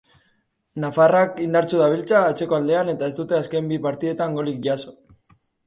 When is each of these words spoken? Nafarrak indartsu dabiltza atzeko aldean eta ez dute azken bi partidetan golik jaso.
Nafarrak 0.85 1.37
indartsu 1.47 1.83
dabiltza 1.83 2.23
atzeko 2.31 2.59
aldean 2.59 2.91
eta 2.95 3.13
ez 3.13 3.17
dute 3.21 3.39
azken 3.43 3.71
bi 3.75 3.81
partidetan 3.87 4.37
golik 4.41 4.61
jaso. 4.69 4.99